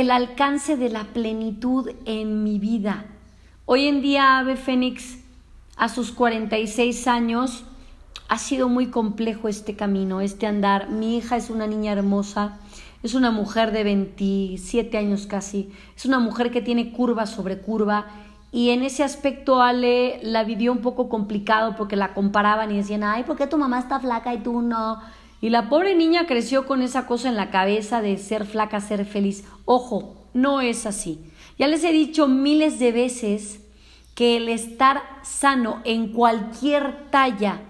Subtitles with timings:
[0.00, 3.04] el alcance de la plenitud en mi vida.
[3.66, 5.18] Hoy en día Ave Fénix,
[5.76, 7.64] a sus 46 años,
[8.26, 10.88] ha sido muy complejo este camino, este andar.
[10.88, 12.58] Mi hija es una niña hermosa,
[13.02, 18.06] es una mujer de 27 años casi, es una mujer que tiene curva sobre curva
[18.52, 23.04] y en ese aspecto Ale la vivió un poco complicado porque la comparaban y decían,
[23.04, 24.98] ay, ¿por qué tu mamá está flaca y tú no?
[25.40, 29.04] Y la pobre niña creció con esa cosa en la cabeza de ser flaca, ser
[29.06, 29.44] feliz.
[29.64, 31.20] Ojo, no es así.
[31.58, 33.60] Ya les he dicho miles de veces
[34.14, 37.62] que el estar sano en cualquier talla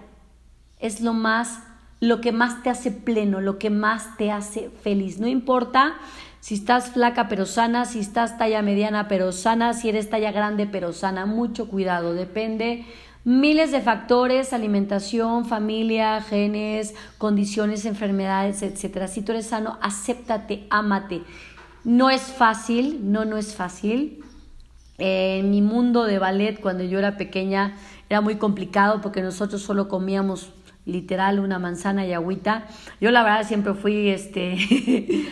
[0.79, 1.63] es lo más
[2.01, 5.19] lo que más te hace pleno, lo que más te hace feliz.
[5.19, 5.97] No importa
[6.39, 10.65] si estás flaca pero sana, si estás talla mediana pero sana, si eres talla grande
[10.65, 12.85] pero sana, mucho cuidado, depende
[13.23, 19.07] miles de factores, alimentación, familia, genes, condiciones, enfermedades, etcétera.
[19.07, 21.21] Si tú eres sano, acéptate, ámate.
[21.83, 24.23] No es fácil, no, no es fácil.
[24.97, 27.75] en mi mundo de ballet, cuando yo era pequeña,
[28.07, 30.51] era muy complicado porque nosotros solo comíamos
[30.85, 32.67] literal una manzana y agüita.
[32.99, 34.57] Yo la verdad siempre fui, este,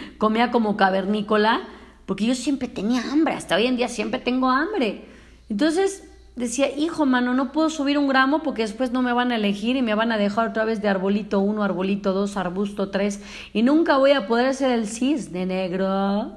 [0.17, 1.61] comía como cavernícola,
[2.05, 5.05] porque yo siempre tenía hambre, hasta hoy en día siempre tengo hambre.
[5.49, 6.08] Entonces
[6.40, 9.76] decía, hijo, mano, no puedo subir un gramo porque después no me van a elegir
[9.76, 13.22] y me van a dejar otra vez de arbolito uno, arbolito dos, arbusto tres,
[13.54, 16.34] y nunca voy a poder ser el cisne negro.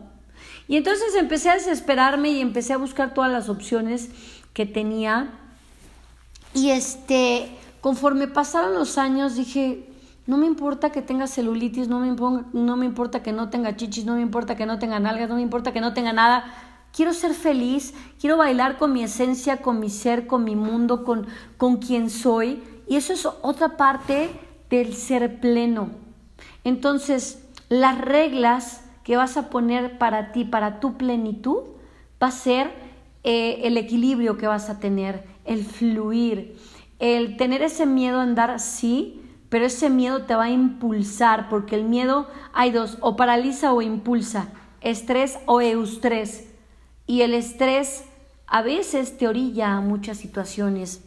[0.69, 4.11] Y entonces empecé a desesperarme y empecé a buscar todas las opciones
[4.53, 5.30] que tenía.
[6.55, 7.48] Y este,
[7.83, 9.89] Conforme pasaron los años dije,
[10.28, 12.14] no me importa que tenga celulitis, no me,
[12.53, 15.34] no me importa que no tenga chichis, no me importa que no tenga nalgas, no
[15.34, 16.45] me importa que no tenga nada.
[16.92, 21.26] Quiero ser feliz, quiero bailar con mi esencia, con mi ser, con mi mundo, con,
[21.56, 22.62] con quien soy.
[22.86, 24.30] Y eso es otra parte
[24.68, 25.90] del ser pleno.
[26.64, 31.62] Entonces, las reglas que vas a poner para ti, para tu plenitud,
[32.22, 32.72] va a ser
[33.24, 36.56] eh, el equilibrio que vas a tener, el fluir
[37.02, 41.74] el tener ese miedo a andar, sí, pero ese miedo te va a impulsar, porque
[41.74, 44.50] el miedo hay dos, o paraliza o impulsa,
[44.80, 46.52] estrés o eustrés.
[47.07, 48.05] Y el estrés
[48.46, 51.02] a veces te orilla a muchas situaciones.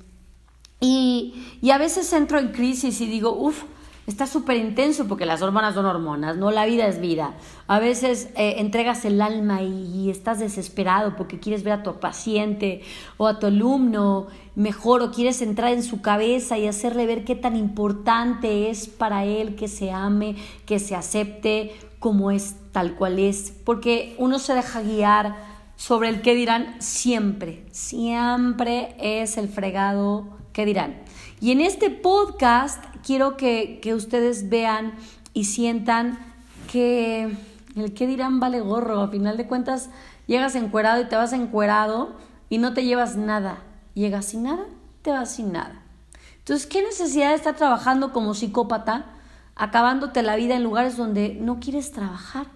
[0.79, 3.63] Y, y a veces entro en crisis y digo, uff,
[4.07, 7.34] está súper intenso porque las hormonas son hormonas, no la vida es vida.
[7.67, 12.81] A veces eh, entregas el alma y, estás desesperado porque quieres ver a tu paciente
[13.17, 17.35] o a tu alumno mejor o quieres entrar en su cabeza y hacerle ver qué
[17.35, 20.35] tan importante es para él que se ame,
[20.66, 26.21] que se acepte como es, tal cual es, porque uno se deja guiar sobre el
[26.21, 30.95] que dirán siempre, siempre es el fregado que dirán.
[31.41, 34.93] Y en este podcast quiero que, ustedes vean
[35.33, 36.17] y sientan
[36.71, 37.37] que
[37.75, 39.01] el que dirán vale gorro.
[39.01, 39.89] A final de cuentas,
[40.27, 42.15] llegas encuerado y te vas encuerado
[42.49, 43.63] y no te llevas nada.
[43.93, 44.65] Llegas sin nada,
[45.01, 45.81] te vas sin nada.
[46.39, 49.05] Entonces, ¿qué necesidad de estar trabajando como psicópata,
[49.55, 52.47] acabándote la vida en lugares donde no quieres trabajar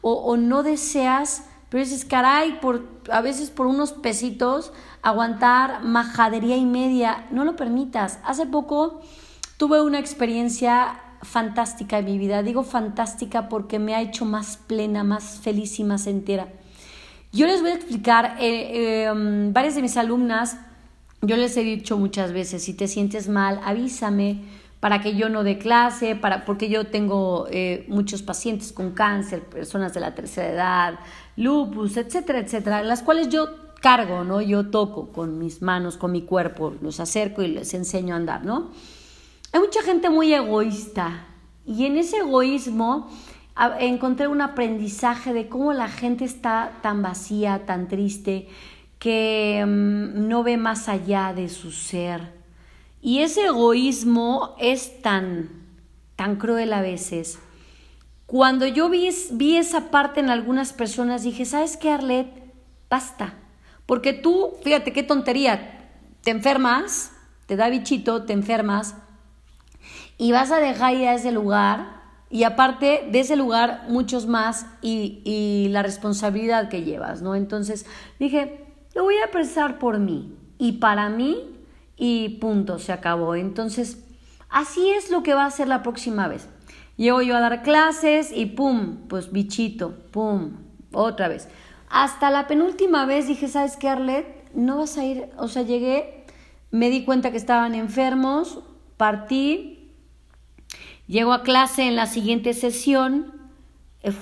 [0.00, 4.72] o, o no deseas, pero dices, caray, por, a veces por unos pesitos,
[5.02, 8.20] aguantar majadería y media, no lo permitas.
[8.22, 9.00] Hace poco
[9.62, 12.42] Tuve una experiencia fantástica en mi vida.
[12.42, 16.48] Digo fantástica porque me ha hecho más plena, más feliz y más entera.
[17.30, 20.56] Yo les voy a explicar, eh, em, varias de mis alumnas,
[21.20, 24.42] yo les he dicho muchas veces, si te sientes mal, avísame
[24.82, 29.44] para que yo no dé clase, para, porque yo tengo eh, muchos pacientes con cáncer,
[29.44, 30.98] personas de la tercera edad,
[31.36, 33.46] lupus, etcétera, etcétera, las cuales yo
[33.80, 34.40] cargo, ¿no?
[34.40, 38.44] Yo toco con mis manos, con mi cuerpo, los acerco y les enseño a andar,
[38.44, 38.72] ¿no?
[39.52, 41.26] Hay mucha gente muy egoísta
[41.64, 43.08] y en ese egoísmo
[43.78, 48.48] encontré un aprendizaje de cómo la gente está tan vacía, tan triste,
[48.98, 52.41] que mm, no ve más allá de su ser.
[53.02, 55.50] Y ese egoísmo es tan,
[56.16, 57.38] tan cruel a veces.
[58.26, 62.28] Cuando yo vi, vi esa parte en algunas personas, dije, ¿sabes qué, Arlet?
[62.88, 63.34] Basta.
[63.84, 65.90] Porque tú, fíjate qué tontería,
[66.22, 67.12] te enfermas,
[67.46, 68.94] te da bichito, te enfermas,
[70.16, 72.00] y vas a dejar ir a ese lugar
[72.30, 77.34] y aparte de ese lugar muchos más y, la responsabilidad que llevas, ¿no?
[77.34, 77.86] Entonces
[78.18, 78.64] dije,
[78.94, 81.61] lo voy a prestar por mí y para mí
[81.96, 83.34] y punto, se acabó.
[83.34, 84.04] Entonces,
[84.48, 86.48] así es lo que va a ser la próxima vez.
[86.96, 90.58] Llego yo a dar clases y pum, pues bichito, pum,
[90.92, 91.48] otra vez.
[91.88, 94.52] Hasta la penúltima vez dije, ¿sabes qué, Arlet?
[94.54, 96.26] No vas a ir, o sea, llegué,
[96.70, 98.60] me di cuenta que estaban enfermos,
[98.96, 99.82] partí,
[101.12, 103.32] Llego a clase en la siguiente sesión,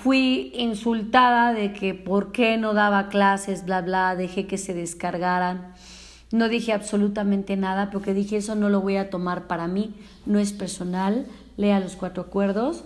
[0.03, 5.75] fui insultada de que por qué no daba clases, bla, bla, dejé que se descargaran.
[6.33, 9.95] No dije absolutamente nada porque dije eso no lo voy a tomar para mí,
[10.27, 12.85] no es personal, lea los cuatro acuerdos.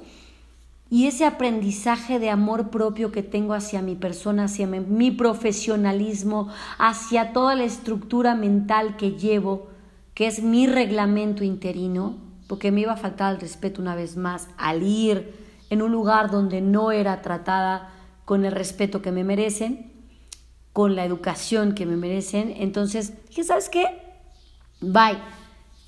[0.91, 6.49] Y ese aprendizaje de amor propio que tengo hacia mi persona, hacia mi profesionalismo,
[6.79, 9.69] hacia toda la estructura mental que llevo,
[10.15, 14.49] que es mi reglamento interino, porque me iba a faltar el respeto una vez más
[14.57, 15.35] al ir
[15.71, 17.91] en un lugar donde no era tratada
[18.25, 19.91] con el respeto que me merecen,
[20.75, 22.53] con la educación que me merecen.
[22.59, 23.87] Entonces dije, ¿sabes qué?
[24.81, 25.19] Bye.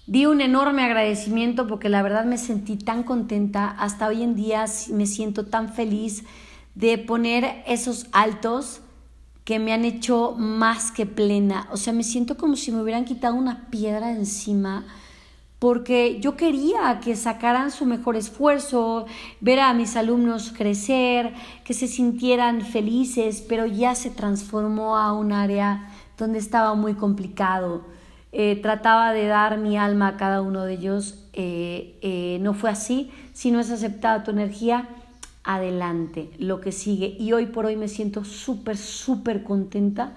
[0.06, 3.68] Di un enorme agradecimiento porque la verdad me sentí tan contenta.
[3.68, 6.22] Hasta hoy en día me siento tan feliz
[6.76, 8.80] de poner esos altos
[9.44, 11.68] que me han hecho más que plena.
[11.72, 14.86] O sea, me siento como si me hubieran quitado una piedra encima
[15.58, 19.06] porque yo quería que sacaran su mejor esfuerzo,
[19.40, 21.32] ver a mis alumnos crecer,
[21.64, 27.84] que se sintieran felices, pero ya se transformó a un área donde estaba muy complicado.
[28.32, 32.68] Eh, trataba de dar mi alma a cada uno de ellos, eh, eh, no fue
[32.68, 34.88] así, si no es aceptada tu energía,
[35.42, 37.16] adelante, lo que sigue.
[37.18, 40.12] Y hoy por hoy me siento súper, súper contenta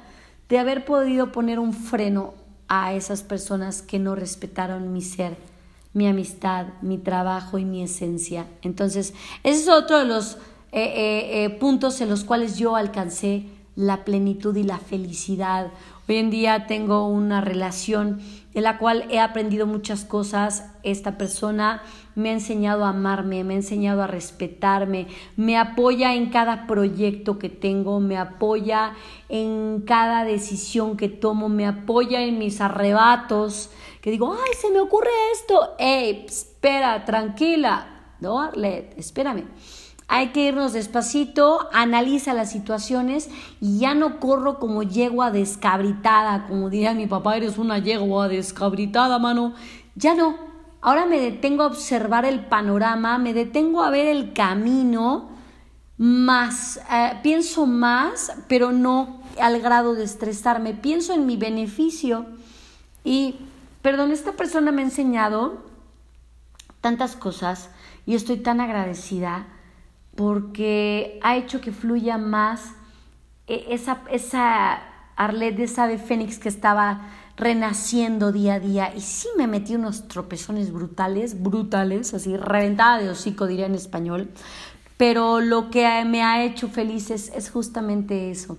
[0.50, 2.33] de haber podido poner un freno
[2.69, 5.36] a esas personas que no respetaron mi ser,
[5.94, 8.45] mi amistad, mi trabajo y mi esencia.
[8.62, 9.13] Entonces,
[9.44, 10.38] ese es otro de los
[10.71, 15.71] eh, eh, eh, puntos en los cuales yo alcancé la plenitud y la felicidad.
[16.09, 18.19] Hoy en día tengo una relación
[18.56, 20.71] en la cual he aprendido muchas cosas.
[20.81, 21.83] Esta persona
[22.15, 27.38] me ha enseñado a amarme, me ha enseñado a respetarme, me apoya en cada proyecto
[27.38, 28.94] que tengo, me apoya
[29.29, 33.69] en cada decisión que tomo, me apoya en mis arrebatos,
[34.01, 39.44] que digo, ay, se me ocurre esto, ey, espera, tranquila, no, Arlet, espérame.
[40.11, 43.29] Hay que irnos despacito, analiza las situaciones
[43.61, 49.19] y ya no corro como yegua descabritada, como diría mi papá, eres una yegua descabritada,
[49.19, 49.53] mano.
[49.94, 50.35] Ya no.
[50.81, 55.29] Ahora me detengo a observar el panorama, me detengo a ver el camino,
[56.00, 62.25] más, eh, pienso más, pero no al grado de estresarme, pienso en mi beneficio.
[63.03, 63.35] Y,
[63.83, 65.59] perdón, esta persona me ha enseñado
[66.81, 67.69] tantas cosas
[68.07, 69.45] y estoy tan agradecida
[70.19, 72.74] porque ha hecho que fluya más
[73.48, 74.81] e, esa, esa
[75.16, 77.07] Arlette, esa de Fénix que estaba
[77.38, 78.94] renaciendo día a día.
[78.94, 84.30] Y sí me metí unos tropezones brutales, brutales, así, reventada de hocico, diría en español.
[84.98, 88.57] Pero lo que me ha hecho feliz es justamente eso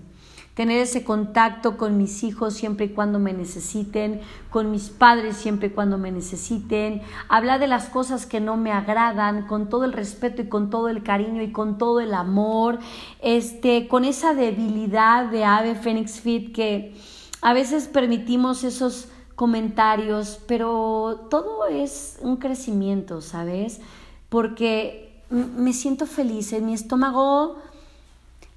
[0.55, 4.21] tener ese contacto con mis hijos siempre y cuando me necesiten,
[4.51, 8.73] con mis padres siempre y cuando me necesiten, hablar de las cosas que no me
[8.73, 12.79] agradan con todo el respeto y con todo el cariño y con todo el amor,
[13.21, 16.95] este, con esa debilidad de ave Phoenix Fit que
[17.43, 23.81] a veces permitimos esos comentarios, pero todo es un crecimiento, ¿sabes?
[24.29, 27.57] Porque me siento feliz, en mi estómago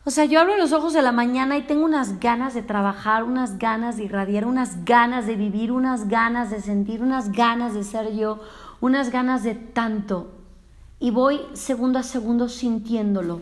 [0.05, 3.23] o sea, yo abro los ojos de la mañana y tengo unas ganas de trabajar,
[3.23, 7.85] unas ganas de irradiar, unas ganas de vivir, unas ganas de sentir, unas ganas de
[7.85, 8.41] ser yo,
[8.81, 10.31] unas ganas de tanto.
[10.99, 13.39] Y voy segundo a segundo sintiéndolo.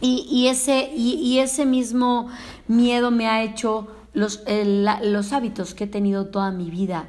[0.00, 2.28] Y, ese, y, ese mismo
[2.68, 4.44] miedo me ha hecho los,
[5.02, 7.08] los hábitos que he tenido toda mi vida.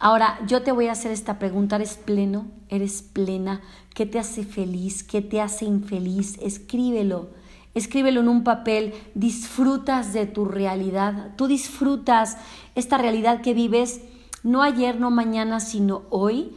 [0.00, 1.76] Ahora, yo te voy a hacer esta pregunta.
[1.76, 2.46] ¿Eres pleno?
[2.68, 3.60] ¿Eres plena?
[3.94, 5.04] ¿Qué te hace feliz?
[5.04, 6.36] ¿Qué te hace infeliz?
[6.42, 7.28] Escríbelo
[7.74, 12.36] escríbelo en un papel, disfrutas de tu realidad, tú disfrutas
[12.74, 14.00] esta realidad que vives,
[14.42, 16.52] no ayer, no mañana, sino hoy,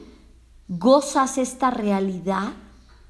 [0.68, 2.50] gozas esta realidad,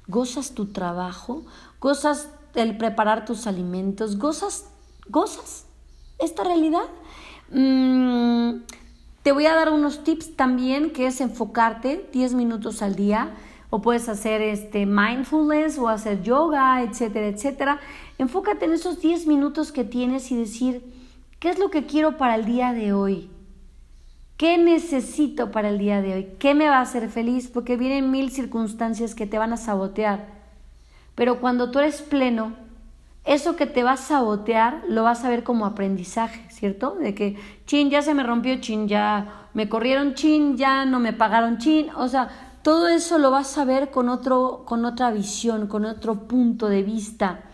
[0.06, 1.44] gozas tu trabajo,
[1.80, 4.66] gozas el preparar tus alimentos, gozas,
[5.08, 5.66] gozas
[6.18, 6.84] esta realidad.
[7.50, 8.62] Mm,
[9.22, 13.34] te voy a dar unos tips también, que es enfocarte 10 minutos al día
[13.70, 17.80] o puedes hacer este mindfulness o hacer yoga, etcétera, etcétera.
[18.18, 20.82] Enfócate en esos 10 minutos que tienes y decir,
[21.38, 23.30] ¿qué es lo que quiero para el día de hoy?
[24.38, 26.28] ¿Qué necesito para el día de hoy?
[26.38, 27.48] ¿Qué me va a hacer feliz?
[27.48, 30.28] Porque vienen mil circunstancias que te van a sabotear.
[31.14, 32.52] Pero cuando tú eres pleno,
[33.24, 36.92] eso que te va a sabotear lo vas a ver como aprendizaje, ¿cierto?
[36.94, 41.12] De que, chin, ya se me rompió, chin, ya me corrieron, chin, ya no me
[41.12, 41.88] pagaron, chin.
[41.96, 46.28] O sea, todo eso lo vas a ver con, otro, con otra visión, con otro
[46.28, 47.44] punto de vista.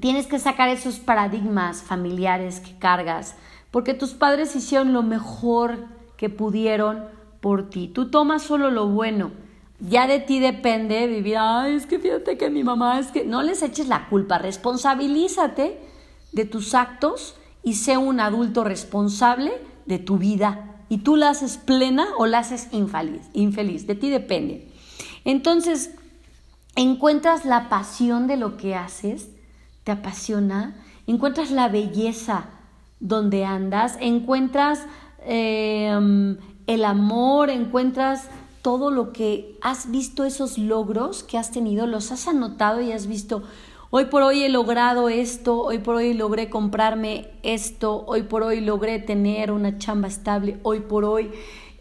[0.00, 3.36] Tienes que sacar esos paradigmas familiares que cargas,
[3.70, 5.84] porque tus padres hicieron lo mejor
[6.16, 7.04] que pudieron
[7.40, 7.86] por ti.
[7.86, 9.30] Tú tomas solo lo bueno.
[9.78, 13.44] ya de ti depende vivir, ay, es que fíjate que mi mamá es que no
[13.44, 15.78] les eches la culpa, responsabilízate
[16.32, 19.52] de tus actos y sé un adulto responsable
[19.86, 20.77] de tu vida.
[20.88, 24.68] Y tú la haces plena o la haces infeliz, infeliz, de ti depende.
[25.24, 25.90] Entonces,
[26.76, 29.28] encuentras la pasión de lo que haces,
[29.84, 30.76] te apasiona,
[31.06, 32.46] encuentras la belleza
[33.00, 34.84] donde andas, encuentras
[35.24, 38.28] em, el amor, encuentras
[38.62, 43.06] todo lo que has visto, esos logros que has tenido, los has anotado y has
[43.06, 43.42] visto,
[43.90, 48.60] hoy por hoy he logrado esto, hoy por hoy logré comprarme esto, hoy por hoy
[48.60, 51.30] logré tener una chamba estable, hoy por hoy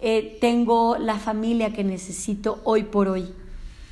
[0.01, 3.33] eh, tengo la familia que necesito, hoy por hoy.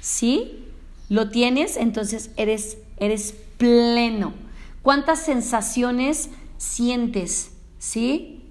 [0.01, 0.65] ¿Sí?
[1.09, 1.77] ¿Lo tienes?
[1.77, 4.33] Entonces eres, eres pleno.
[4.81, 7.51] ¿Cuántas sensaciones sientes?
[7.79, 8.43] ¿Sí?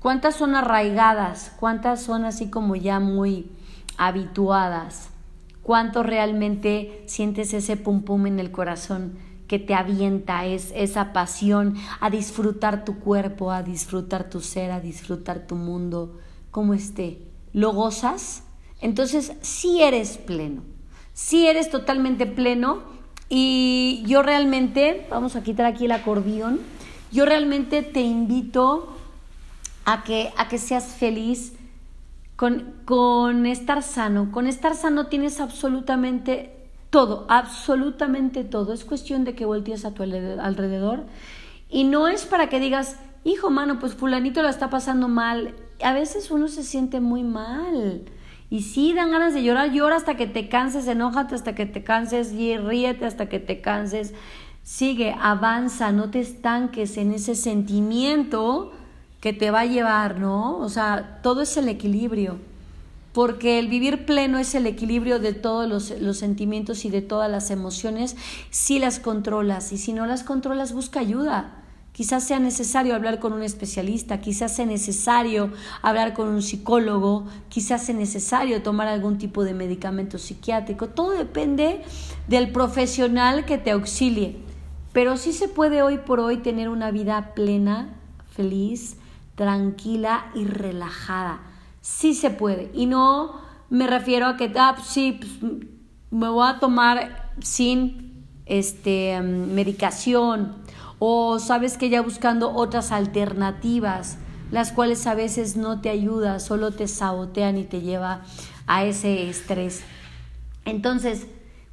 [0.00, 1.52] ¿Cuántas son arraigadas?
[1.58, 3.50] ¿Cuántas son así como ya muy
[3.96, 5.08] habituadas.
[5.66, 9.18] ¿Cuánto realmente sientes ese pum pum en el corazón
[9.48, 14.78] que te avienta, es esa pasión a disfrutar tu cuerpo, a disfrutar tu ser, a
[14.78, 16.20] disfrutar tu mundo,
[16.52, 17.18] como esté?
[17.52, 18.44] ¿Lo gozas?
[18.80, 20.62] Entonces sí eres pleno,
[21.14, 22.82] sí eres totalmente pleno
[23.28, 26.60] y yo realmente, vamos a quitar aquí el acordeón,
[27.10, 28.96] yo realmente te invito
[29.84, 31.54] a que, a que seas feliz
[32.36, 34.30] con, estar sano.
[34.30, 36.54] Con estar sano tienes absolutamente
[36.90, 38.72] todo, absolutamente todo.
[38.72, 41.04] Es cuestión de que voltees a tu alrededor
[41.68, 45.54] y no es para que digas, hijo, mano, pues fulanito la está pasando mal.
[45.82, 48.02] A veces uno se siente muy mal.
[48.48, 51.82] Y sí, dan ganas de llorar, llora hasta que te canses, enójate hasta que te
[51.82, 54.14] canses, y ríete hasta que te canses.
[54.62, 58.72] Sigue, avanza, no te estanques en ese sentimiento
[59.26, 60.56] que te va a llevar, ¿no?
[60.58, 62.38] O sea, todo es el equilibrio,
[63.12, 65.68] porque el vivir pleno es el equilibrio de todos
[66.00, 68.14] los, sentimientos y de todas las emociones
[68.50, 71.64] si las controlas y si no las controlas busca ayuda.
[71.90, 75.50] Quizás sea necesario hablar con un especialista, quizás sea necesario
[75.82, 80.86] hablar con un psicólogo, quizás sea necesario tomar algún tipo de medicamento psiquiátrico.
[80.86, 81.82] Todo depende
[82.28, 84.36] del profesional que te auxilie.
[84.92, 87.88] Pero sí se puede hoy por hoy tener una vida plena,
[88.30, 88.98] feliz,
[89.36, 91.40] tranquila y relajada.
[91.80, 92.70] Sí se puede.
[92.74, 93.40] Y no
[93.70, 95.52] me refiero a que, ah, pues sí, pues,
[96.10, 100.56] me voy a tomar sin este, mm, medicación
[100.98, 104.18] o sabes que ya buscando otras alternativas,
[104.50, 108.22] las cuales a veces no te ayudan, solo te sabotean y te lleva
[108.66, 109.82] a ese estrés.
[110.64, 111.26] Entonces,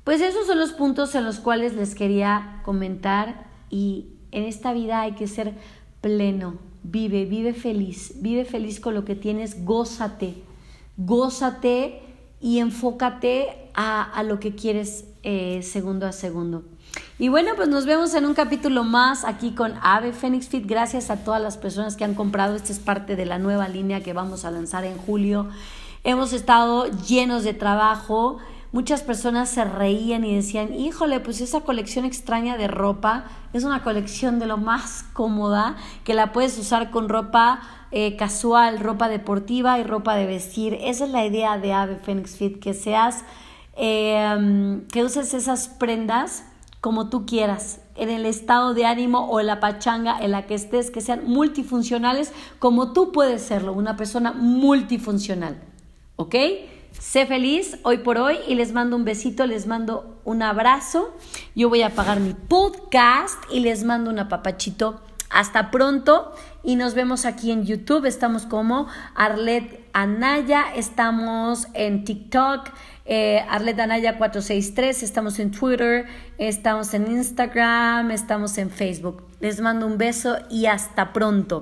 [0.03, 5.01] pues esos son los puntos en los cuales les quería comentar y en esta vida
[5.01, 5.53] hay que ser
[6.03, 10.35] pleno, vive, vive feliz, vive feliz con lo que tienes, gózate,
[10.97, 12.03] gózate
[12.41, 16.65] y enfócate a, lo que quieres eh, segundo a segundo.
[17.17, 20.67] Y bueno, pues nos vemos en un capítulo más aquí con Ave Phoenix Fit.
[20.67, 22.55] Gracias a todas las personas que han comprado.
[22.55, 25.47] Esta es parte de la nueva línea que vamos a lanzar en julio.
[26.03, 28.39] Hemos estado llenos de trabajo
[28.73, 33.83] muchas personas se reían y decían, híjole, pues esa colección extraña de ropa es una
[33.83, 37.61] colección de lo más cómoda, que la puedes usar con ropa
[37.91, 40.77] eh, casual, ropa deportiva y ropa de vestir.
[40.81, 43.23] Esa es la idea de Ave Phoenix Fit, que seas,
[43.75, 46.43] em, que uses esas prendas
[46.81, 50.55] como tú quieras, en el estado de ánimo o en la pachanga en la que
[50.55, 55.61] estés, que sean multifuncionales como tú puedes serlo, una persona multifuncional.
[56.17, 56.35] ¿Ok?
[56.99, 61.15] Sé feliz hoy por hoy y les mando un besito, les mando un abrazo.
[61.55, 65.01] Yo voy a apagar mi podcast y les mando un apapachito.
[65.29, 66.33] Hasta pronto
[66.63, 68.05] y nos vemos aquí en YouTube.
[68.05, 72.69] Estamos como Arlet Anaya, estamos en TikTok,
[73.05, 76.05] eh, Arlet Anaya 463, estamos en Twitter,
[76.37, 79.23] estamos en Instagram, estamos en Facebook.
[79.39, 81.61] Les mando un beso y hasta pronto.